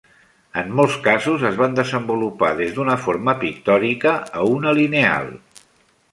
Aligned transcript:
En 0.59 0.69
molts 0.77 0.95
casos 1.07 1.43
es 1.49 1.59
van 1.59 1.75
desenvolupar 1.79 2.49
des 2.61 2.73
d'una 2.77 2.95
forma 3.03 3.35
pictòrica 3.43 4.15
a 4.41 4.47
una 4.55 4.73
lineal. 4.81 5.29